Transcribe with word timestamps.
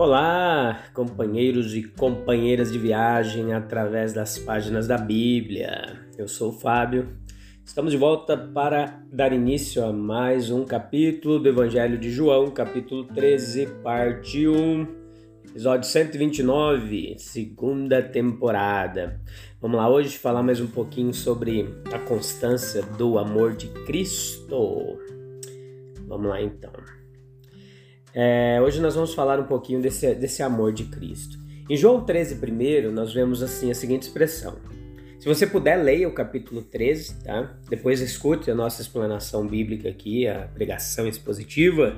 Olá, 0.00 0.84
companheiros 0.94 1.74
e 1.74 1.82
companheiras 1.82 2.72
de 2.72 2.78
viagem 2.78 3.52
através 3.52 4.14
das 4.14 4.38
páginas 4.38 4.88
da 4.88 4.96
Bíblia. 4.96 6.08
Eu 6.16 6.26
sou 6.26 6.48
o 6.48 6.58
Fábio. 6.58 7.18
Estamos 7.62 7.92
de 7.92 7.98
volta 7.98 8.34
para 8.34 8.98
dar 9.12 9.30
início 9.30 9.84
a 9.84 9.92
mais 9.92 10.50
um 10.50 10.64
capítulo 10.64 11.38
do 11.38 11.50
Evangelho 11.50 11.98
de 11.98 12.10
João, 12.10 12.50
capítulo 12.50 13.04
13, 13.08 13.66
parte 13.82 14.48
1, 14.48 14.86
episódio 15.50 15.86
129, 15.86 17.16
segunda 17.18 18.02
temporada. 18.02 19.20
Vamos 19.60 19.76
lá 19.76 19.86
hoje 19.86 20.16
falar 20.16 20.42
mais 20.42 20.62
um 20.62 20.66
pouquinho 20.66 21.12
sobre 21.12 21.68
a 21.92 21.98
constância 21.98 22.80
do 22.80 23.18
amor 23.18 23.52
de 23.52 23.68
Cristo. 23.84 24.98
Vamos 26.08 26.26
lá 26.26 26.40
então. 26.40 26.99
É, 28.12 28.60
hoje 28.60 28.80
nós 28.80 28.94
vamos 28.94 29.14
falar 29.14 29.38
um 29.38 29.44
pouquinho 29.44 29.80
desse, 29.80 30.14
desse 30.14 30.42
amor 30.42 30.72
de 30.72 30.84
Cristo. 30.84 31.38
Em 31.68 31.76
João 31.76 32.04
13, 32.04 32.36
primeiro, 32.36 32.90
nós 32.90 33.12
vemos 33.14 33.42
assim 33.42 33.70
a 33.70 33.74
seguinte 33.74 34.02
expressão. 34.02 34.56
Se 35.20 35.28
você 35.28 35.46
puder, 35.46 35.76
leia 35.76 36.08
o 36.08 36.12
capítulo 36.12 36.62
13, 36.62 37.22
tá? 37.22 37.54
Depois 37.68 38.00
escute 38.00 38.50
a 38.50 38.54
nossa 38.54 38.82
explanação 38.82 39.46
bíblica 39.46 39.88
aqui, 39.88 40.26
a 40.26 40.48
pregação 40.52 41.06
expositiva, 41.06 41.94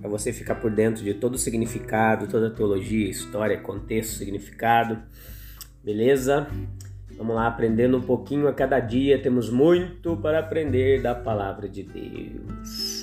para 0.00 0.08
você 0.08 0.32
ficar 0.32 0.56
por 0.56 0.70
dentro 0.70 1.02
de 1.02 1.14
todo 1.14 1.34
o 1.34 1.38
significado, 1.38 2.28
toda 2.28 2.48
a 2.48 2.50
teologia, 2.50 3.08
história, 3.08 3.58
contexto, 3.58 4.18
significado. 4.18 4.98
Beleza? 5.82 6.46
Vamos 7.16 7.34
lá, 7.34 7.46
aprendendo 7.46 7.96
um 7.96 8.02
pouquinho 8.02 8.46
a 8.46 8.52
cada 8.52 8.78
dia. 8.78 9.20
Temos 9.20 9.50
muito 9.50 10.16
para 10.18 10.38
aprender 10.38 11.02
da 11.02 11.14
palavra 11.14 11.68
de 11.68 11.82
Deus. 11.82 12.99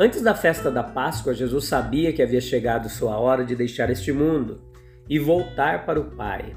Antes 0.00 0.22
da 0.22 0.32
festa 0.32 0.70
da 0.70 0.84
Páscoa, 0.84 1.34
Jesus 1.34 1.64
sabia 1.64 2.12
que 2.12 2.22
havia 2.22 2.40
chegado 2.40 2.88
sua 2.88 3.18
hora 3.18 3.44
de 3.44 3.56
deixar 3.56 3.90
este 3.90 4.12
mundo 4.12 4.60
e 5.08 5.18
voltar 5.18 5.84
para 5.84 5.98
o 5.98 6.04
Pai. 6.04 6.54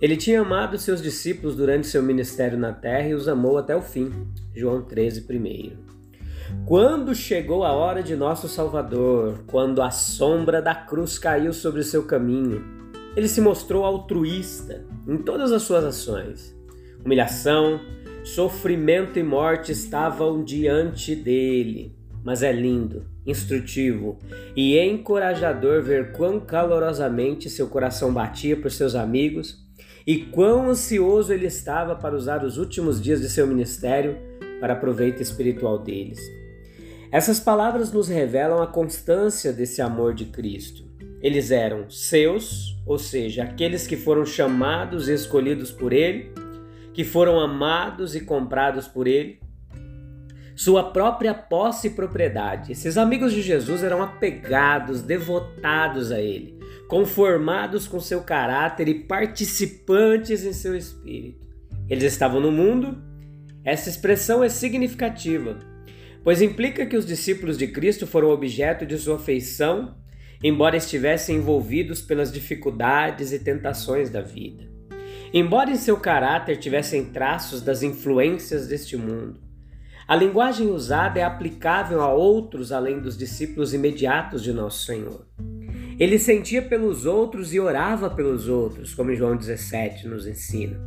Ele 0.00 0.16
tinha 0.16 0.40
amado 0.40 0.78
seus 0.78 1.02
discípulos 1.02 1.54
durante 1.54 1.86
seu 1.86 2.02
ministério 2.02 2.58
na 2.58 2.72
terra 2.72 3.08
e 3.08 3.14
os 3.14 3.28
amou 3.28 3.58
até 3.58 3.76
o 3.76 3.82
fim. 3.82 4.10
João 4.54 4.80
13, 4.80 5.26
1. 5.30 6.64
Quando 6.64 7.14
chegou 7.14 7.62
a 7.62 7.72
hora 7.72 8.02
de 8.02 8.16
nosso 8.16 8.48
Salvador, 8.48 9.44
quando 9.46 9.82
a 9.82 9.90
sombra 9.90 10.62
da 10.62 10.74
cruz 10.74 11.18
caiu 11.18 11.52
sobre 11.52 11.84
seu 11.84 12.04
caminho, 12.04 12.64
ele 13.14 13.28
se 13.28 13.42
mostrou 13.42 13.84
altruísta 13.84 14.86
em 15.06 15.18
todas 15.18 15.52
as 15.52 15.60
suas 15.60 15.84
ações. 15.84 16.56
Humilhação, 17.04 17.78
sofrimento 18.24 19.18
e 19.18 19.22
morte 19.22 19.72
estavam 19.72 20.42
diante 20.42 21.14
dele 21.14 22.00
mas 22.24 22.42
é 22.42 22.52
lindo, 22.52 23.04
instrutivo 23.26 24.18
e 24.56 24.78
encorajador 24.78 25.82
ver 25.82 26.12
quão 26.12 26.38
calorosamente 26.38 27.50
seu 27.50 27.68
coração 27.68 28.12
batia 28.12 28.56
por 28.56 28.70
seus 28.70 28.94
amigos 28.94 29.62
e 30.06 30.18
quão 30.18 30.68
ansioso 30.70 31.32
ele 31.32 31.46
estava 31.46 31.94
para 31.96 32.14
usar 32.14 32.44
os 32.44 32.58
últimos 32.58 33.00
dias 33.00 33.20
de 33.20 33.28
seu 33.28 33.46
ministério 33.46 34.16
para 34.60 34.76
proveito 34.76 35.22
espiritual 35.22 35.78
deles. 35.78 36.20
Essas 37.10 37.38
palavras 37.38 37.92
nos 37.92 38.08
revelam 38.08 38.62
a 38.62 38.66
constância 38.66 39.52
desse 39.52 39.82
amor 39.82 40.14
de 40.14 40.26
Cristo. 40.26 40.84
Eles 41.20 41.50
eram 41.50 41.88
seus, 41.90 42.80
ou 42.86 42.98
seja, 42.98 43.44
aqueles 43.44 43.86
que 43.86 43.96
foram 43.96 44.24
chamados 44.24 45.08
e 45.08 45.12
escolhidos 45.12 45.70
por 45.70 45.92
Ele, 45.92 46.32
que 46.94 47.04
foram 47.04 47.38
amados 47.38 48.16
e 48.16 48.20
comprados 48.20 48.88
por 48.88 49.06
Ele, 49.06 49.38
sua 50.54 50.92
própria 50.92 51.34
posse 51.34 51.88
e 51.88 51.90
propriedade. 51.90 52.72
Esses 52.72 52.96
amigos 52.98 53.32
de 53.32 53.42
Jesus 53.42 53.82
eram 53.82 54.02
apegados, 54.02 55.02
devotados 55.02 56.12
a 56.12 56.20
ele, 56.20 56.58
conformados 56.88 57.86
com 57.86 57.98
seu 58.00 58.22
caráter 58.22 58.88
e 58.88 58.94
participantes 59.04 60.44
em 60.44 60.52
seu 60.52 60.76
espírito. 60.76 61.46
Eles 61.88 62.04
estavam 62.04 62.40
no 62.40 62.52
mundo. 62.52 63.02
Essa 63.64 63.88
expressão 63.88 64.42
é 64.42 64.48
significativa, 64.48 65.58
pois 66.24 66.42
implica 66.42 66.84
que 66.84 66.96
os 66.96 67.06
discípulos 67.06 67.56
de 67.56 67.68
Cristo 67.68 68.06
foram 68.06 68.30
objeto 68.30 68.84
de 68.84 68.98
sua 68.98 69.16
afeição, 69.16 69.96
embora 70.42 70.76
estivessem 70.76 71.36
envolvidos 71.36 72.02
pelas 72.02 72.32
dificuldades 72.32 73.32
e 73.32 73.38
tentações 73.38 74.10
da 74.10 74.20
vida. 74.20 74.64
Embora 75.32 75.70
em 75.70 75.76
seu 75.76 75.96
caráter 75.96 76.58
tivessem 76.58 77.06
traços 77.06 77.62
das 77.62 77.82
influências 77.82 78.66
deste 78.66 78.96
mundo, 78.96 79.40
a 80.06 80.16
linguagem 80.16 80.70
usada 80.70 81.20
é 81.20 81.22
aplicável 81.22 82.02
a 82.02 82.12
outros 82.12 82.72
além 82.72 83.00
dos 83.00 83.16
discípulos 83.16 83.72
imediatos 83.72 84.42
de 84.42 84.52
Nosso 84.52 84.84
Senhor. 84.84 85.26
Ele 85.98 86.18
sentia 86.18 86.60
pelos 86.60 87.06
outros 87.06 87.54
e 87.54 87.60
orava 87.60 88.10
pelos 88.10 88.48
outros, 88.48 88.94
como 88.94 89.14
João 89.14 89.36
17 89.36 90.08
nos 90.08 90.26
ensina. 90.26 90.80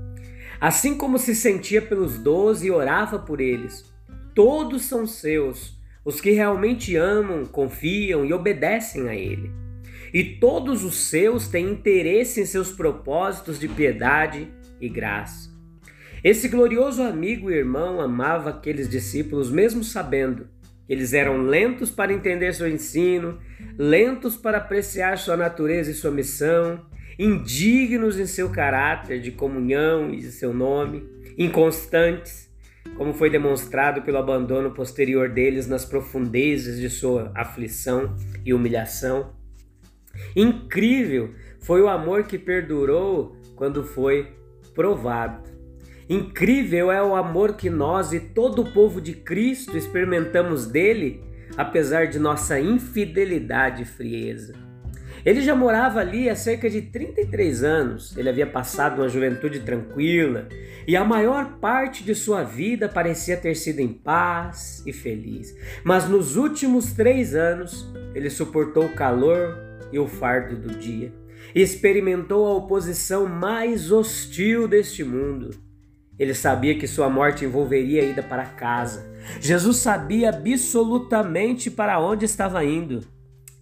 Assim 0.60 0.98
como 0.98 1.18
se 1.18 1.36
sentia 1.36 1.82
pelos 1.82 2.18
doze 2.18 2.68
e 2.68 2.72
orava 2.72 3.20
por 3.20 3.40
eles. 3.40 3.86
Todos 4.34 4.84
são 4.84 5.08
seus, 5.08 5.78
os 6.04 6.20
que 6.20 6.32
realmente 6.32 6.96
amam, 6.96 7.46
confiam 7.46 8.26
e 8.26 8.34
obedecem 8.34 9.08
a 9.08 9.16
Ele. 9.16 9.50
E 10.14 10.24
todos 10.24 10.84
os 10.84 10.96
seus 10.96 11.48
têm 11.48 11.70
interesse 11.70 12.42
em 12.42 12.46
seus 12.46 12.72
propósitos 12.72 13.60
de 13.60 13.68
piedade 13.68 14.48
e 14.80 14.88
graça. 14.88 15.55
Esse 16.26 16.48
glorioso 16.48 17.04
amigo 17.04 17.52
e 17.52 17.54
irmão 17.54 18.02
amava 18.02 18.50
aqueles 18.50 18.90
discípulos, 18.90 19.52
mesmo 19.52 19.84
sabendo 19.84 20.48
que 20.88 20.92
eles 20.92 21.14
eram 21.14 21.44
lentos 21.44 21.92
para 21.92 22.12
entender 22.12 22.52
seu 22.52 22.68
ensino, 22.68 23.38
lentos 23.78 24.36
para 24.36 24.58
apreciar 24.58 25.20
sua 25.20 25.38
natureza 25.38 25.92
e 25.92 25.94
sua 25.94 26.10
missão, 26.10 26.84
indignos 27.20 28.20
em 28.20 28.26
seu 28.26 28.50
caráter 28.50 29.22
de 29.22 29.34
comunhão 29.34 30.12
e 30.12 30.18
de 30.18 30.32
seu 30.32 30.52
nome, 30.52 31.08
inconstantes, 31.38 32.52
como 32.98 33.14
foi 33.14 33.30
demonstrado 33.30 34.02
pelo 34.02 34.18
abandono 34.18 34.72
posterior 34.72 35.30
deles 35.30 35.68
nas 35.68 35.86
profundezas 35.86 36.80
de 36.80 36.90
sua 36.90 37.32
aflição 37.36 38.16
e 38.44 38.52
humilhação. 38.52 39.36
Incrível 40.36 41.36
foi 41.60 41.84
o 41.84 41.88
amor 41.88 42.24
que 42.24 42.40
perdurou 42.40 43.38
quando 43.56 43.84
foi 43.84 44.34
provado. 44.74 45.55
Incrível 46.08 46.92
é 46.92 47.02
o 47.02 47.16
amor 47.16 47.56
que 47.56 47.68
nós 47.68 48.14
e 48.14 48.20
todo 48.20 48.62
o 48.62 48.72
povo 48.72 49.02
de 49.02 49.14
Cristo 49.14 49.76
experimentamos 49.76 50.68
dele, 50.68 51.24
apesar 51.58 52.06
de 52.06 52.20
nossa 52.20 52.60
infidelidade 52.60 53.82
e 53.82 53.86
frieza. 53.86 54.54
Ele 55.26 55.42
já 55.42 55.56
morava 55.56 56.00
ali 56.02 56.30
há 56.30 56.36
cerca 56.36 56.70
de 56.70 56.84
33 56.84 57.64
anos, 57.64 58.16
ele 58.16 58.30
havia 58.30 58.46
passado 58.46 59.02
uma 59.02 59.10
juventude 59.10 59.62
tranquila 59.62 60.48
e 60.88 60.96
a 60.96 61.04
maior 61.04 61.58
parte 61.58 62.04
de 62.04 62.14
sua 62.14 62.44
vida 62.44 62.88
parecia 62.88 63.36
ter 63.36 63.56
sido 63.56 63.80
em 63.80 63.88
paz 63.88 64.84
e 64.86 64.94
feliz. 64.94 65.58
Mas 65.84 66.08
nos 66.08 66.36
últimos 66.36 66.94
três 66.94 67.34
anos, 67.34 67.92
ele 68.14 68.30
suportou 68.30 68.86
o 68.86 68.94
calor 68.94 69.58
e 69.92 69.98
o 69.98 70.06
fardo 70.06 70.56
do 70.56 70.78
dia, 70.78 71.12
experimentou 71.56 72.46
a 72.46 72.54
oposição 72.54 73.26
mais 73.26 73.92
hostil 73.92 74.68
deste 74.68 75.04
mundo 75.04 75.65
ele 76.18 76.34
sabia 76.34 76.78
que 76.78 76.88
sua 76.88 77.10
morte 77.10 77.44
envolveria 77.44 78.02
a 78.02 78.06
ida 78.06 78.24
para 78.24 78.46
casa. 78.46 79.06
Jesus 79.40 79.78
sabia 79.78 80.30
absolutamente 80.30 81.70
para 81.70 82.00
onde 82.00 82.26
estava 82.26 82.64
indo. 82.64 83.02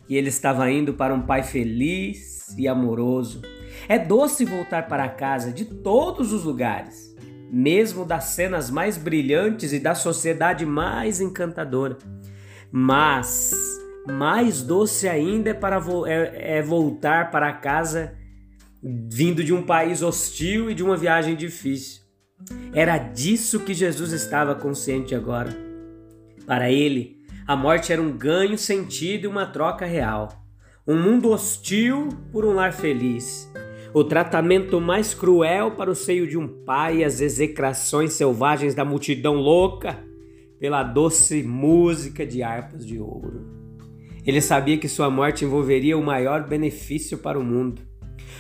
E 0.08 0.16
ele 0.16 0.30
estava 0.30 0.70
indo 0.70 0.94
para 0.94 1.14
um 1.14 1.22
pai 1.22 1.42
feliz 1.44 2.56
e 2.58 2.68
amoroso. 2.68 3.42
É 3.88 3.98
doce 3.98 4.46
voltar 4.46 4.88
para 4.88 5.10
casa 5.10 5.52
de 5.52 5.66
todos 5.66 6.32
os 6.32 6.44
lugares, 6.44 7.16
mesmo 7.52 8.06
das 8.06 8.26
cenas 8.26 8.70
mais 8.70 8.98
brilhantes 8.98 9.74
e 9.74 9.80
da 9.80 9.96
sociedade 9.96 10.66
mais 10.66 11.20
encantadora. 11.20 11.98
Mas 12.72 13.54
mais 14.08 14.62
doce 14.62 15.08
ainda 15.08 15.52
é, 15.52 15.54
para 15.54 15.80
vo 15.80 16.06
é, 16.06 16.58
é 16.58 16.62
voltar 16.62 17.32
para 17.32 17.52
casa 17.54 18.14
vindo 18.84 19.44
de 19.44 19.54
um 19.54 19.64
país 19.64 20.04
hostil 20.04 20.70
e 20.70 20.76
de 20.76 20.84
uma 20.84 20.98
viagem 20.98 21.36
difícil. 21.36 22.03
Era 22.74 22.98
disso 22.98 23.60
que 23.60 23.74
Jesus 23.74 24.12
estava 24.12 24.56
consciente 24.56 25.13
agora. 25.13 25.56
Para 26.45 26.72
ele, 26.72 27.18
a 27.48 27.56
morte 27.56 27.92
era 27.92 28.01
um 28.01 28.12
ganho 28.12 28.57
sentido 28.57 29.25
e 29.25 29.28
uma 29.28 29.45
troca 29.45 29.86
real. 29.86 30.30
Um 30.88 31.01
mundo 31.01 31.31
hostil 31.31 32.10
por 32.31 32.45
um 32.45 32.54
lar 32.54 32.74
feliz. 32.74 33.51
O 33.94 34.04
tratamento 34.04 34.81
mais 34.81 35.13
cruel 35.13 35.72
para 35.72 35.92
o 35.92 35.95
seio 35.95 36.28
de 36.28 36.38
um 36.38 36.48
pai 36.66 36.98
e 36.98 37.04
as 37.04 37.22
execrações 37.22 38.13
selvagens 38.13 38.74
da 38.74 38.84
multidão 38.84 39.36
louca 39.36 40.00
pela 40.60 40.81
doce 40.81 41.44
música 41.44 42.25
de 42.25 42.42
harpas 42.42 42.86
de 42.86 42.98
ouro. 42.98 43.45
Ele 44.25 44.42
sabia 44.42 44.78
que 44.78 44.88
sua 44.88 45.10
morte 45.10 45.44
envolveria 45.44 45.98
o 45.98 46.04
maior 46.04 46.48
benefício 46.48 47.18
para 47.18 47.38
o 47.38 47.44
mundo. 47.44 47.81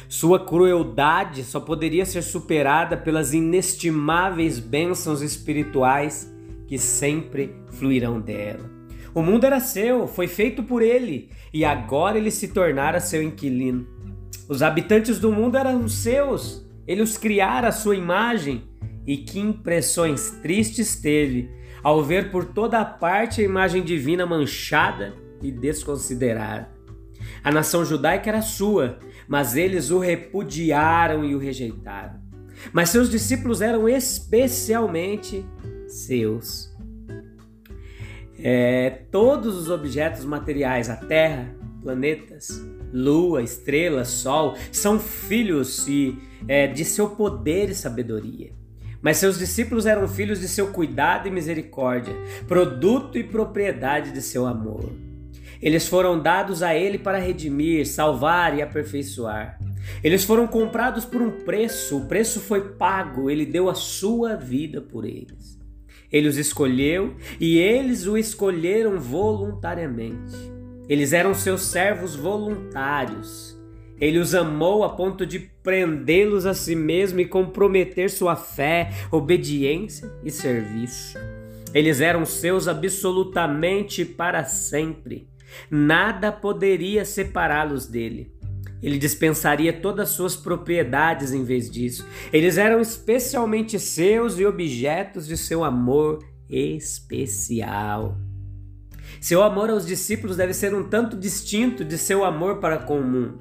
Sua 0.07 0.39
crueldade 0.39 1.43
só 1.43 1.59
poderia 1.59 2.05
ser 2.05 2.21
superada 2.21 2.95
pelas 2.95 3.33
inestimáveis 3.33 4.59
bênçãos 4.59 5.21
espirituais 5.21 6.31
que 6.67 6.77
sempre 6.77 7.55
fluirão 7.71 8.19
dela. 8.19 8.69
O 9.13 9.21
mundo 9.21 9.45
era 9.45 9.59
seu, 9.59 10.07
foi 10.07 10.27
feito 10.27 10.63
por 10.63 10.81
ele, 10.81 11.29
e 11.53 11.63
agora 11.63 12.17
ele 12.17 12.31
se 12.31 12.47
tornara 12.47 12.99
seu 12.99 13.21
inquilino. 13.21 13.87
Os 14.49 14.61
habitantes 14.61 15.19
do 15.19 15.31
mundo 15.31 15.55
eram 15.55 15.87
seus, 15.87 16.67
ele 16.87 17.01
os 17.01 17.17
criara 17.17 17.69
à 17.69 17.71
sua 17.71 17.95
imagem. 17.95 18.63
E 19.05 19.17
que 19.17 19.37
impressões 19.37 20.31
tristes 20.41 20.95
teve 20.95 21.49
ao 21.83 22.01
ver 22.01 22.31
por 22.31 22.45
toda 22.45 22.79
a 22.79 22.85
parte 22.85 23.41
a 23.41 23.43
imagem 23.43 23.83
divina 23.83 24.25
manchada 24.25 25.13
e 25.41 25.51
desconsiderada. 25.51 26.72
A 27.43 27.51
nação 27.51 27.83
judaica 27.83 28.29
era 28.29 28.41
sua, 28.41 28.99
mas 29.27 29.55
eles 29.55 29.91
o 29.91 29.99
repudiaram 29.99 31.25
e 31.25 31.35
o 31.35 31.39
rejeitaram. 31.39 32.21
Mas 32.71 32.89
seus 32.89 33.09
discípulos 33.09 33.61
eram 33.61 33.89
especialmente 33.89 35.45
seus. 35.87 36.71
É, 38.39 38.89
todos 39.11 39.55
os 39.55 39.69
objetos 39.69 40.23
materiais, 40.25 40.89
a 40.89 40.95
terra, 40.95 41.53
planetas, 41.81 42.49
lua, 42.93 43.41
estrela, 43.41 44.05
sol, 44.05 44.55
são 44.71 44.99
filhos 44.99 45.87
e, 45.87 46.17
é, 46.47 46.67
de 46.67 46.85
seu 46.85 47.09
poder 47.09 47.69
e 47.69 47.75
sabedoria. 47.75 48.51
Mas 49.01 49.17
seus 49.17 49.37
discípulos 49.37 49.85
eram 49.85 50.07
filhos 50.07 50.39
de 50.39 50.47
seu 50.47 50.67
cuidado 50.67 51.27
e 51.27 51.31
misericórdia, 51.31 52.15
produto 52.47 53.17
e 53.17 53.23
propriedade 53.23 54.11
de 54.11 54.21
seu 54.21 54.45
amor. 54.45 54.89
Eles 55.63 55.87
foram 55.87 56.19
dados 56.19 56.61
a 56.61 56.75
ele 56.75 56.97
para 56.97 57.17
redimir, 57.17 57.87
salvar 57.87 58.53
e 58.57 58.61
aperfeiçoar. 58.61 59.57
Eles 60.03 60.25
foram 60.25 60.45
comprados 60.45 61.05
por 61.05 61.21
um 61.21 61.31
preço, 61.31 61.99
o 61.99 62.05
preço 62.05 62.41
foi 62.41 62.71
pago, 62.71 63.29
ele 63.29 63.45
deu 63.45 63.69
a 63.69 63.73
sua 63.73 64.35
vida 64.35 64.81
por 64.81 65.05
eles. 65.05 65.57
Ele 66.11 66.27
os 66.27 66.37
escolheu 66.37 67.15
e 67.39 67.57
eles 67.59 68.05
o 68.05 68.17
escolheram 68.17 68.99
voluntariamente. 68.99 70.35
Eles 70.89 71.13
eram 71.13 71.33
seus 71.33 71.61
servos 71.61 72.13
voluntários. 72.13 73.57
Ele 74.01 74.19
os 74.19 74.35
amou 74.35 74.83
a 74.83 74.89
ponto 74.89 75.25
de 75.25 75.39
prendê-los 75.39 76.45
a 76.45 76.53
si 76.53 76.75
mesmo 76.75 77.21
e 77.21 77.25
comprometer 77.25 78.09
sua 78.09 78.35
fé, 78.35 78.91
obediência 79.09 80.11
e 80.25 80.29
serviço. 80.29 81.17
Eles 81.73 82.01
eram 82.01 82.25
seus 82.25 82.67
absolutamente 82.67 84.03
para 84.03 84.43
sempre. 84.43 85.31
Nada 85.69 86.31
poderia 86.31 87.05
separá-los 87.05 87.87
dele. 87.87 88.31
Ele 88.81 88.97
dispensaria 88.97 89.71
todas 89.71 90.09
suas 90.09 90.35
propriedades 90.35 91.31
em 91.31 91.43
vez 91.43 91.71
disso. 91.71 92.05
Eles 92.33 92.57
eram 92.57 92.81
especialmente 92.81 93.79
seus 93.79 94.37
e 94.37 94.45
objetos 94.45 95.25
de 95.25 95.37
seu 95.37 95.63
amor 95.63 96.19
especial. 96.49 98.17
Seu 99.21 99.41
amor 99.41 99.69
aos 99.69 99.85
discípulos 99.85 100.35
deve 100.35 100.53
ser 100.53 100.75
um 100.75 100.83
tanto 100.89 101.15
distinto 101.15 101.85
de 101.85 101.97
seu 101.97 102.25
amor 102.25 102.59
para 102.59 102.77
com 102.77 102.99
o 102.99 103.03
mundo. 103.03 103.39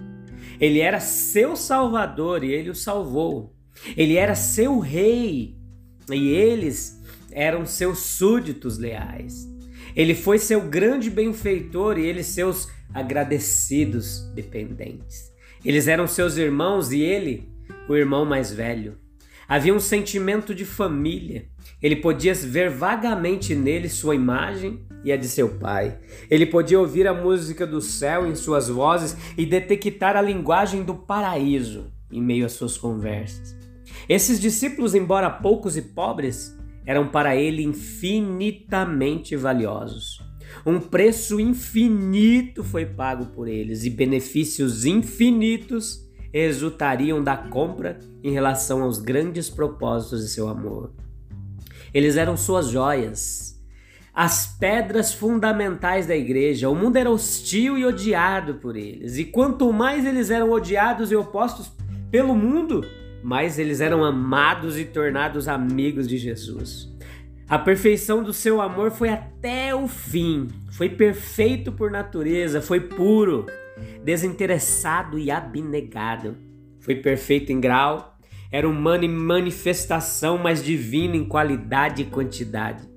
Ele 0.61 0.79
era 0.79 1.01
seu 1.01 1.57
salvador 1.57 2.45
e 2.45 2.53
ele 2.53 2.71
o 2.71 2.75
salvou. 2.75 3.53
Ele 3.97 4.17
era 4.17 4.37
seu 4.37 4.79
rei 4.79 5.57
e 6.09 6.29
eles 6.29 7.03
eram 7.33 7.67
seus 7.67 7.99
súditos 7.99 8.79
leais. 8.79 9.52
Ele 9.95 10.15
foi 10.15 10.39
seu 10.39 10.61
grande 10.61 11.11
benfeitor 11.11 11.99
e 11.99 12.07
eles 12.07 12.27
seus 12.27 12.69
agradecidos 12.95 14.31
dependentes. 14.35 15.33
Eles 15.65 15.87
eram 15.89 16.07
seus 16.07 16.37
irmãos 16.37 16.93
e 16.93 17.01
ele, 17.01 17.49
o 17.89 17.95
irmão 17.95 18.25
mais 18.25 18.53
velho. 18.53 18.99
Havia 19.49 19.75
um 19.75 19.81
sentimento 19.81 20.55
de 20.55 20.65
família. 20.65 21.47
Ele 21.83 21.97
podia 21.97 22.33
ver 22.35 22.71
vagamente 22.71 23.55
nele 23.55 23.89
sua 23.89 24.15
imagem 24.15 24.81
e 25.05 25.13
a 25.13 25.17
de 25.17 25.29
seu 25.29 25.49
pai. 25.59 25.99
Ele 26.31 26.47
podia 26.47 26.81
ouvir 26.81 27.07
a 27.07 27.15
música 27.15 27.67
do 27.67 27.81
céu 27.81 28.27
em 28.27 28.35
suas 28.35 28.69
vozes 28.69 29.17
e 29.37 29.45
detectar 29.45 30.17
a 30.17 30.23
linguagem 30.23 30.85
do 30.85 30.95
paraíso 30.95 31.93
em 32.11 32.23
meio 32.23 32.47
às 32.47 32.53
suas 32.53 32.77
conversas. 32.77 33.57
Esses 34.09 34.41
discípulos, 34.41 34.95
embora 34.95 35.31
poucos 35.31 35.77
e 35.77 35.83
pobres, 35.83 36.57
eram 36.85 37.09
para 37.09 37.37
ele 37.37 37.63
infinitamente 37.63 39.37
valiosos. 39.37 40.21
Um 40.67 40.79
preço 40.79 41.41
infinito 41.41 42.63
foi 42.63 42.87
pago 42.87 43.27
por 43.27 43.49
eles 43.49 43.85
e 43.85 43.91
benefícios 43.91 44.85
infinitos 44.85 46.09
resultariam 46.33 47.23
da 47.23 47.37
compra 47.37 47.99
em 48.23 48.33
relação 48.33 48.83
aos 48.83 48.99
grandes 48.99 49.51
propósitos 49.51 50.23
de 50.23 50.29
seu 50.29 50.49
amor. 50.49 50.93
Eles 51.93 52.17
eram 52.17 52.37
suas 52.37 52.69
joias, 52.69 53.61
as 54.15 54.47
pedras 54.59 55.13
fundamentais 55.13 56.07
da 56.07 56.17
igreja. 56.17 56.71
O 56.71 56.75
mundo 56.75 56.97
era 56.97 57.11
hostil 57.11 57.77
e 57.77 57.85
odiado 57.85 58.55
por 58.55 58.77
eles, 58.77 59.19
e 59.19 59.25
quanto 59.25 59.71
mais 59.73 60.07
eles 60.07 60.31
eram 60.31 60.51
odiados 60.51 61.13
e 61.13 61.17
opostos 61.17 61.71
pelo 62.11 62.35
mundo, 62.35 62.83
mais 63.23 63.59
eles 63.59 63.81
eram 63.81 64.05
amados 64.05 64.79
e 64.79 64.85
tornados 64.85 65.49
amigos 65.49 66.09
de 66.09 66.19
Jesus. 66.19 66.91
A 67.49 67.59
perfeição 67.59 68.23
do 68.23 68.33
seu 68.33 68.61
amor 68.61 68.91
foi 68.91 69.11
até 69.11 69.75
o 69.75 69.87
fim, 69.87 70.49
foi 70.71 70.89
perfeito 70.89 71.71
por 71.71 71.91
natureza, 71.91 72.63
foi 72.63 72.81
puro, 72.81 73.47
desinteressado 74.03 75.19
e 75.19 75.31
abnegado. 75.31 76.37
Foi 76.81 76.97
perfeito 76.97 77.53
em 77.53 77.61
grau, 77.61 78.19
era 78.51 78.69
humano 78.69 79.05
em 79.05 79.09
manifestação, 79.09 80.39
mas 80.39 80.65
divino 80.65 81.15
em 81.15 81.25
qualidade 81.25 82.03
e 82.03 82.07
quantidade. 82.07 82.91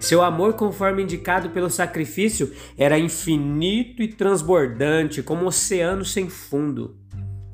Seu 0.00 0.22
amor, 0.22 0.54
conforme 0.54 1.02
indicado 1.02 1.50
pelo 1.50 1.70
sacrifício, 1.70 2.52
era 2.76 2.98
infinito 2.98 4.02
e 4.02 4.08
transbordante, 4.08 5.22
como 5.22 5.44
um 5.44 5.46
oceano 5.46 6.04
sem 6.04 6.28
fundo. 6.28 6.96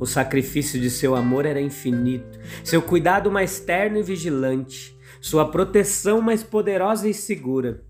O 0.00 0.06
sacrifício 0.06 0.80
de 0.80 0.88
seu 0.88 1.14
amor 1.14 1.44
era 1.44 1.60
infinito, 1.60 2.40
seu 2.64 2.80
cuidado 2.80 3.30
mais 3.30 3.60
terno 3.60 3.98
e 3.98 4.02
vigilante, 4.02 4.98
sua 5.20 5.50
proteção 5.50 6.22
mais 6.22 6.42
poderosa 6.42 7.06
e 7.06 7.12
segura, 7.12 7.84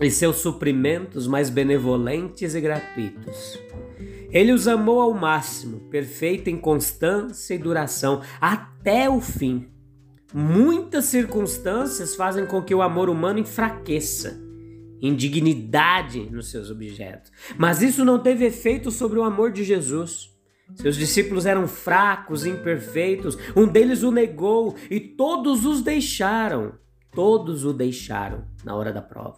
e 0.00 0.10
seus 0.10 0.36
suprimentos 0.36 1.26
mais 1.26 1.50
benevolentes 1.50 2.54
e 2.54 2.60
gratuitos. 2.60 3.60
Ele 4.30 4.50
os 4.50 4.66
amou 4.66 4.98
ao 4.98 5.12
máximo, 5.12 5.80
perfeito 5.90 6.48
em 6.48 6.56
constância 6.56 7.52
e 7.52 7.58
duração, 7.58 8.22
até 8.40 9.10
o 9.10 9.20
fim. 9.20 9.68
Muitas 10.32 11.04
circunstâncias 11.04 12.16
fazem 12.16 12.46
com 12.46 12.62
que 12.62 12.74
o 12.74 12.80
amor 12.80 13.10
humano 13.10 13.38
enfraqueça, 13.38 14.40
indignidade 15.02 16.30
nos 16.30 16.50
seus 16.50 16.70
objetos. 16.70 17.30
Mas 17.58 17.82
isso 17.82 18.06
não 18.06 18.18
teve 18.18 18.46
efeito 18.46 18.90
sobre 18.90 19.18
o 19.18 19.22
amor 19.22 19.52
de 19.52 19.62
Jesus. 19.62 20.31
Seus 20.74 20.96
discípulos 20.96 21.46
eram 21.46 21.66
fracos, 21.68 22.46
imperfeitos, 22.46 23.38
um 23.56 23.66
deles 23.66 24.02
o 24.02 24.10
negou 24.10 24.74
e 24.90 25.00
todos 25.00 25.64
os 25.64 25.82
deixaram. 25.82 26.72
Todos 27.14 27.64
o 27.64 27.72
deixaram 27.72 28.44
na 28.64 28.74
hora 28.74 28.92
da 28.92 29.02
prova. 29.02 29.36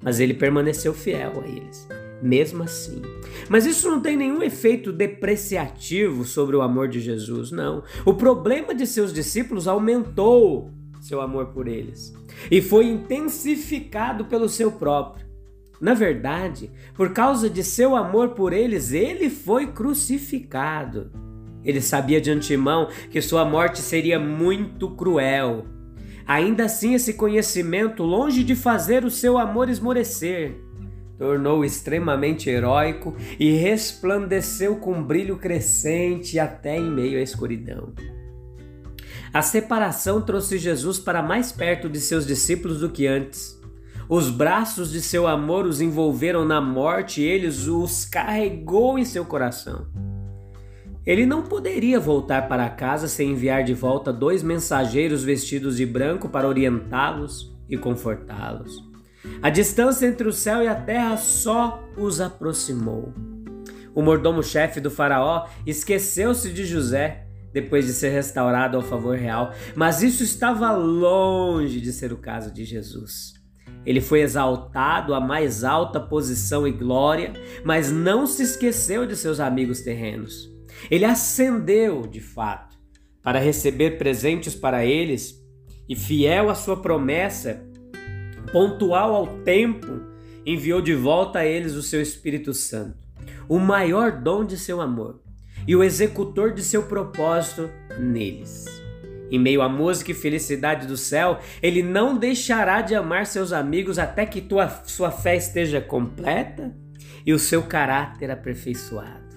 Mas 0.00 0.20
ele 0.20 0.34
permaneceu 0.34 0.94
fiel 0.94 1.42
a 1.42 1.48
eles 1.48 1.88
mesmo 2.22 2.62
assim. 2.62 3.00
Mas 3.48 3.66
isso 3.66 3.88
não 3.90 4.00
tem 4.00 4.16
nenhum 4.16 4.42
efeito 4.42 4.92
depreciativo 4.92 6.24
sobre 6.24 6.56
o 6.56 6.62
amor 6.62 6.88
de 6.88 7.00
Jesus, 7.00 7.50
não. 7.50 7.82
O 8.04 8.14
problema 8.14 8.74
de 8.74 8.86
seus 8.86 9.12
discípulos 9.12 9.68
aumentou 9.68 10.70
seu 11.00 11.20
amor 11.20 11.46
por 11.46 11.68
eles 11.68 12.12
e 12.50 12.60
foi 12.60 12.86
intensificado 12.86 14.24
pelo 14.24 14.48
seu 14.48 14.72
próprio. 14.72 15.27
Na 15.80 15.94
verdade, 15.94 16.70
por 16.94 17.12
causa 17.12 17.48
de 17.48 17.62
seu 17.62 17.94
amor 17.94 18.30
por 18.30 18.52
eles, 18.52 18.92
ele 18.92 19.30
foi 19.30 19.68
crucificado. 19.68 21.10
Ele 21.64 21.80
sabia 21.80 22.20
de 22.20 22.30
antemão 22.30 22.88
que 23.10 23.20
sua 23.20 23.44
morte 23.44 23.80
seria 23.80 24.18
muito 24.18 24.90
cruel. 24.90 25.66
Ainda 26.26 26.64
assim, 26.64 26.94
esse 26.94 27.14
conhecimento, 27.14 28.02
longe 28.02 28.44
de 28.44 28.54
fazer 28.54 29.04
o 29.04 29.10
seu 29.10 29.38
amor 29.38 29.68
esmorecer, 29.68 30.56
tornou 31.16 31.64
extremamente 31.64 32.48
heróico 32.48 33.16
e 33.38 33.52
resplandeceu 33.52 34.76
com 34.76 35.02
brilho 35.02 35.36
crescente 35.36 36.38
até 36.38 36.76
em 36.76 36.90
meio 36.90 37.18
à 37.18 37.22
escuridão. 37.22 37.92
A 39.32 39.42
separação 39.42 40.20
trouxe 40.22 40.58
Jesus 40.58 40.98
para 40.98 41.22
mais 41.22 41.52
perto 41.52 41.88
de 41.88 42.00
seus 42.00 42.26
discípulos 42.26 42.80
do 42.80 42.88
que 42.88 43.06
antes. 43.06 43.57
Os 44.08 44.30
braços 44.30 44.90
de 44.90 45.02
seu 45.02 45.26
amor 45.26 45.66
os 45.66 45.82
envolveram 45.82 46.42
na 46.42 46.62
morte 46.62 47.20
e 47.20 47.26
ele 47.26 47.46
os 47.46 48.06
carregou 48.06 48.98
em 48.98 49.04
seu 49.04 49.22
coração. 49.22 49.86
Ele 51.04 51.26
não 51.26 51.42
poderia 51.42 52.00
voltar 52.00 52.48
para 52.48 52.70
casa 52.70 53.06
sem 53.06 53.32
enviar 53.32 53.64
de 53.64 53.74
volta 53.74 54.10
dois 54.10 54.42
mensageiros 54.42 55.22
vestidos 55.22 55.76
de 55.76 55.84
branco 55.84 56.30
para 56.30 56.48
orientá-los 56.48 57.54
e 57.68 57.76
confortá-los. 57.76 58.82
A 59.42 59.50
distância 59.50 60.06
entre 60.06 60.26
o 60.26 60.32
céu 60.32 60.62
e 60.62 60.68
a 60.68 60.74
terra 60.74 61.18
só 61.18 61.82
os 61.94 62.18
aproximou. 62.18 63.12
O 63.94 64.00
mordomo-chefe 64.00 64.80
do 64.80 64.90
Faraó 64.90 65.46
esqueceu-se 65.66 66.50
de 66.50 66.64
José 66.64 67.26
depois 67.52 67.84
de 67.84 67.92
ser 67.92 68.08
restaurado 68.08 68.76
ao 68.76 68.82
favor 68.82 69.16
real, 69.16 69.52
mas 69.74 70.02
isso 70.02 70.22
estava 70.22 70.72
longe 70.72 71.78
de 71.78 71.92
ser 71.92 72.10
o 72.10 72.18
caso 72.18 72.50
de 72.50 72.64
Jesus. 72.64 73.37
Ele 73.84 74.00
foi 74.00 74.20
exaltado 74.20 75.14
à 75.14 75.20
mais 75.20 75.64
alta 75.64 75.98
posição 75.98 76.66
e 76.66 76.72
glória, 76.72 77.32
mas 77.64 77.90
não 77.90 78.26
se 78.26 78.42
esqueceu 78.42 79.06
de 79.06 79.16
seus 79.16 79.40
amigos 79.40 79.80
terrenos. 79.80 80.50
Ele 80.90 81.04
ascendeu, 81.04 82.02
de 82.02 82.20
fato, 82.20 82.76
para 83.22 83.38
receber 83.38 83.98
presentes 83.98 84.54
para 84.54 84.84
eles 84.84 85.42
e, 85.88 85.96
fiel 85.96 86.50
à 86.50 86.54
sua 86.54 86.76
promessa, 86.76 87.66
pontual 88.52 89.14
ao 89.14 89.26
tempo, 89.38 90.00
enviou 90.44 90.80
de 90.80 90.94
volta 90.94 91.40
a 91.40 91.46
eles 91.46 91.74
o 91.74 91.82
seu 91.82 92.00
Espírito 92.00 92.54
Santo, 92.54 92.96
o 93.48 93.58
maior 93.58 94.12
dom 94.22 94.44
de 94.44 94.56
seu 94.56 94.80
amor 94.80 95.20
e 95.66 95.76
o 95.76 95.84
executor 95.84 96.52
de 96.52 96.62
seu 96.62 96.84
propósito 96.84 97.70
neles. 97.98 98.87
Em 99.30 99.38
meio 99.38 99.62
à 99.62 99.68
música 99.68 100.10
e 100.10 100.14
felicidade 100.14 100.86
do 100.86 100.96
céu, 100.96 101.38
ele 101.62 101.82
não 101.82 102.16
deixará 102.16 102.80
de 102.80 102.94
amar 102.94 103.26
seus 103.26 103.52
amigos 103.52 103.98
até 103.98 104.24
que 104.24 104.40
tua, 104.40 104.68
sua 104.86 105.10
fé 105.10 105.36
esteja 105.36 105.80
completa 105.80 106.74
e 107.26 107.32
o 107.32 107.38
seu 107.38 107.62
caráter 107.62 108.30
aperfeiçoado. 108.30 109.28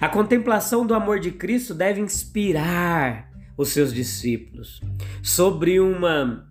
A 0.00 0.08
contemplação 0.08 0.86
do 0.86 0.94
amor 0.94 1.20
de 1.20 1.30
Cristo 1.30 1.74
deve 1.74 2.00
inspirar 2.00 3.30
os 3.56 3.68
seus 3.70 3.92
discípulos 3.92 4.80
sobre 5.22 5.78
uma, 5.78 6.48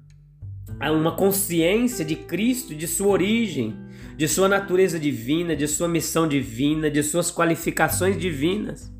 uma 0.79 1.15
consciência 1.15 2.05
de 2.05 2.15
Cristo, 2.15 2.75
de 2.75 2.87
sua 2.87 3.07
origem, 3.07 3.75
de 4.15 4.27
sua 4.27 4.47
natureza 4.47 4.99
divina, 4.99 5.55
de 5.55 5.67
sua 5.67 5.87
missão 5.87 6.27
divina, 6.27 6.89
de 6.89 7.01
suas 7.01 7.31
qualificações 7.31 8.17
divinas. 8.17 8.91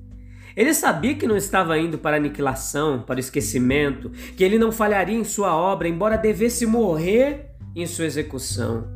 Ele 0.55 0.73
sabia 0.73 1.15
que 1.15 1.27
não 1.27 1.35
estava 1.35 1.77
indo 1.77 1.97
para 1.97 2.15
a 2.15 2.19
aniquilação, 2.19 3.01
para 3.01 3.17
o 3.17 3.19
esquecimento, 3.19 4.09
que 4.37 4.43
ele 4.43 4.59
não 4.59 4.71
falharia 4.71 5.17
em 5.17 5.23
sua 5.23 5.55
obra, 5.55 5.87
embora 5.87 6.17
devesse 6.17 6.65
morrer 6.65 7.51
em 7.75 7.85
sua 7.85 8.05
execução. 8.05 8.87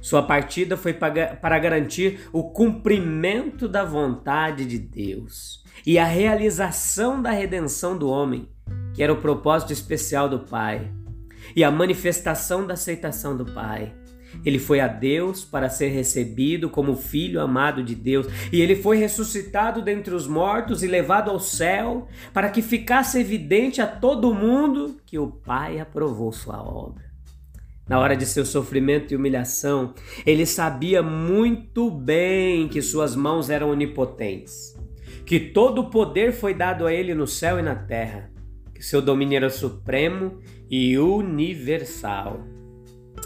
Sua 0.00 0.22
partida 0.22 0.76
foi 0.76 0.92
para 0.92 1.58
garantir 1.58 2.28
o 2.32 2.44
cumprimento 2.50 3.66
da 3.66 3.84
vontade 3.84 4.64
de 4.64 4.78
Deus 4.78 5.64
e 5.84 5.98
a 5.98 6.04
realização 6.04 7.20
da 7.20 7.30
redenção 7.30 7.96
do 7.96 8.08
homem, 8.08 8.48
que 8.94 9.02
era 9.02 9.12
o 9.12 9.20
propósito 9.20 9.72
especial 9.72 10.28
do 10.28 10.40
Pai, 10.40 10.92
e 11.56 11.64
a 11.64 11.70
manifestação 11.70 12.66
da 12.66 12.74
aceitação 12.74 13.36
do 13.36 13.46
Pai. 13.46 13.94
Ele 14.44 14.58
foi 14.58 14.80
a 14.80 14.88
Deus 14.88 15.44
para 15.44 15.68
ser 15.68 15.88
recebido 15.88 16.70
como 16.70 16.96
filho 16.96 17.40
amado 17.40 17.82
de 17.82 17.94
Deus, 17.94 18.26
e 18.52 18.60
ele 18.60 18.76
foi 18.76 18.98
ressuscitado 18.98 19.82
dentre 19.82 20.14
os 20.14 20.26
mortos 20.26 20.82
e 20.82 20.86
levado 20.86 21.30
ao 21.30 21.40
céu, 21.40 22.06
para 22.32 22.50
que 22.50 22.62
ficasse 22.62 23.18
evidente 23.18 23.80
a 23.80 23.86
todo 23.86 24.34
mundo 24.34 24.96
que 25.06 25.18
o 25.18 25.28
Pai 25.28 25.80
aprovou 25.80 26.32
sua 26.32 26.62
obra. 26.62 27.08
Na 27.88 27.98
hora 27.98 28.14
de 28.14 28.26
seu 28.26 28.44
sofrimento 28.44 29.12
e 29.12 29.16
humilhação, 29.16 29.94
ele 30.26 30.44
sabia 30.44 31.02
muito 31.02 31.90
bem 31.90 32.68
que 32.68 32.82
suas 32.82 33.16
mãos 33.16 33.48
eram 33.48 33.70
onipotentes, 33.70 34.76
que 35.24 35.40
todo 35.40 35.80
o 35.80 35.90
poder 35.90 36.32
foi 36.32 36.52
dado 36.52 36.86
a 36.86 36.92
ele 36.92 37.14
no 37.14 37.26
céu 37.26 37.58
e 37.58 37.62
na 37.62 37.74
terra, 37.74 38.30
que 38.74 38.84
seu 38.84 39.00
domínio 39.00 39.36
era 39.36 39.48
supremo 39.48 40.38
e 40.70 40.98
universal. 40.98 42.57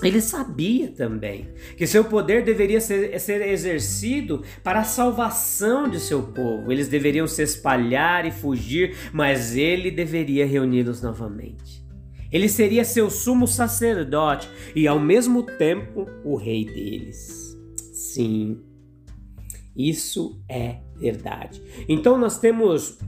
Ele 0.02 0.20
sabia 0.20 0.88
também 0.88 1.48
que 1.76 1.86
seu 1.86 2.04
poder 2.04 2.44
deveria 2.44 2.80
ser, 2.80 3.18
ser, 3.20 3.40
exercido 3.48 4.42
para 4.62 4.80
a 4.80 4.84
salvação 4.84 5.88
de 5.88 6.00
seu 6.00 6.22
povo. 6.22 6.72
Eles 6.72 6.88
deveriam 6.88 7.26
se 7.26 7.42
espalhar 7.42 8.26
e 8.26 8.32
fugir, 8.32 8.96
mas 9.12 9.56
ele 9.56 9.90
deveria 9.90 10.44
reuni-los 10.44 11.00
novamente. 11.00 11.82
Ele 12.32 12.48
seria 12.48 12.84
seu 12.84 13.10
sumo 13.10 13.46
sacerdote 13.46 14.48
e, 14.74 14.88
ao 14.88 14.98
mesmo 14.98 15.42
tempo, 15.42 16.08
o 16.24 16.34
rei 16.34 16.64
deles. 16.64 17.56
Sim, 17.92 18.58
isso 19.76 20.42
é 20.48 20.78
verdade. 20.96 21.62
Então, 21.88 22.16
nós 22.16 22.38
temos 22.38 22.98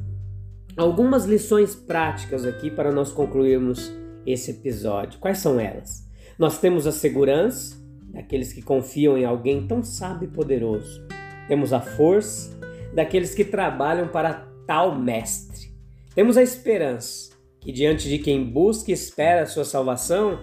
algumas 0.77 1.25
lições 1.25 1.75
práticas 1.75 2.45
aqui 2.45 2.71
para 2.71 2.93
nós 2.93 3.11
concluirmos 3.11 3.91
esse 4.27 4.51
episódio. 4.51 5.19
Quais 5.19 5.39
são 5.39 5.59
elas? 5.59 6.04
Nós 6.39 6.59
temos 6.59 6.87
a 6.87 6.93
segurança 6.93 7.77
daqueles 8.13 8.53
que 8.53 8.63
confiam 8.63 9.17
em 9.17 9.25
alguém 9.25 9.67
tão 9.67 9.83
sábio 9.83 10.29
e 10.29 10.31
poderoso. 10.31 11.07
Temos 11.49 11.73
a 11.73 11.81
força 11.81 12.59
daqueles 12.95 13.35
que 13.35 13.45
trabalham 13.45 14.09
para 14.09 14.47
tal 14.67 14.99
mestre. 14.99 15.73
Temos 16.15 16.37
a 16.37 16.43
esperança 16.43 17.35
que 17.61 17.73
diante 17.73 18.09
de 18.09 18.19
quem 18.19 18.45
busca 18.45 18.91
e 18.91 18.95
espera 18.95 19.43
a 19.43 19.47
sua 19.47 19.65
salvação, 19.65 20.39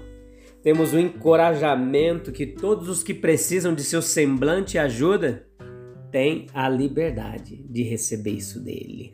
temos 0.64 0.92
o 0.92 1.00
encorajamento 1.00 2.32
que 2.32 2.48
todos 2.48 2.90
os 2.90 3.04
que 3.04 3.14
precisam 3.14 3.76
de 3.76 3.84
seu 3.84 4.02
semblante 4.02 4.76
e 4.76 4.80
ajuda 4.80 5.46
têm 6.12 6.48
a 6.54 6.68
liberdade 6.68 7.64
de 7.70 7.84
receber 7.84 8.32
isso 8.32 8.60
dele. 8.60 9.14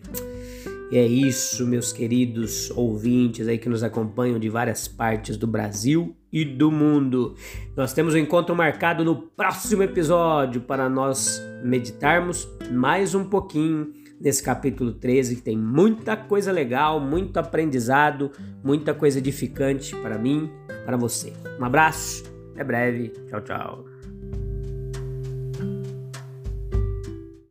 E 0.89 0.97
é 0.97 1.05
isso, 1.05 1.67
meus 1.67 1.91
queridos 1.91 2.71
ouvintes 2.71 3.47
aí 3.47 3.57
que 3.57 3.67
nos 3.67 3.83
acompanham 3.83 4.39
de 4.39 4.47
várias 4.47 4.87
partes 4.87 5.35
do 5.35 5.45
Brasil 5.45 6.15
e 6.31 6.45
do 6.45 6.71
mundo. 6.71 7.35
Nós 7.75 7.93
temos 7.93 8.13
um 8.13 8.17
encontro 8.17 8.55
marcado 8.55 9.03
no 9.03 9.15
próximo 9.15 9.83
episódio 9.83 10.61
para 10.61 10.87
nós 10.87 11.41
meditarmos 11.61 12.47
mais 12.71 13.13
um 13.13 13.25
pouquinho 13.25 13.91
nesse 14.19 14.41
capítulo 14.41 14.93
13, 14.93 15.35
que 15.35 15.41
tem 15.41 15.57
muita 15.57 16.15
coisa 16.15 16.51
legal, 16.51 16.99
muito 16.99 17.37
aprendizado, 17.37 18.31
muita 18.63 18.93
coisa 18.93 19.19
edificante 19.19 19.95
para 19.97 20.17
mim, 20.17 20.49
para 20.85 20.95
você. 20.97 21.33
Um 21.59 21.65
abraço, 21.65 22.23
até 22.53 22.63
breve, 22.63 23.09
tchau, 23.29 23.41
tchau. 23.41 23.86